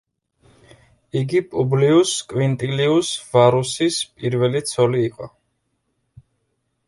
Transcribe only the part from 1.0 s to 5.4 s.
იგი პუბლიუს კვინტილიუს ვარუსის პირველი ცოლი იყო.